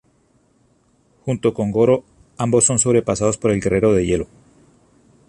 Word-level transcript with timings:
Junto 1.27 1.53
con 1.53 1.69
Goro, 1.69 2.03
ambos 2.35 2.65
son 2.65 2.79
sobrepasados 2.79 3.37
por 3.37 3.51
el 3.51 3.61
guerrero 3.61 3.93
de 3.93 4.03
hielo. 4.07 4.27